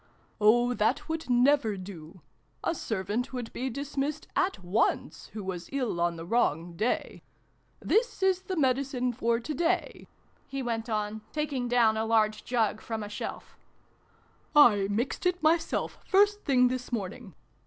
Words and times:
"Oh, 0.51 0.73
that 0.73 1.07
would 1.07 1.29
never 1.29 1.77
do! 1.77 2.21
A 2.63 2.73
Servant 2.73 3.33
would 3.33 3.53
be 3.53 3.69
dismissed 3.69 4.27
at 4.35 4.63
once, 4.63 5.27
who 5.33 5.43
was 5.43 5.69
ill 5.71 6.01
on 6.01 6.15
the 6.15 6.25
wrong 6.25 6.75
day! 6.75 7.21
This 7.79 8.23
is 8.23 8.41
the 8.41 8.55
Medi 8.55 8.81
cine 8.81 9.13
for 9.15 9.39
today," 9.39 10.07
he 10.47 10.63
went 10.63 10.89
on, 10.89 11.21
taking 11.31 11.67
down 11.67 11.97
a 11.97 12.05
large 12.07 12.43
jug 12.43 12.81
from 12.81 13.03
a 13.03 13.09
shelf." 13.09 13.55
I 14.55 14.87
mixed 14.89 15.27
it, 15.27 15.43
myself, 15.43 15.99
first 16.07 16.41
thing 16.45 16.67
this 16.69 16.91
morning. 16.91 17.35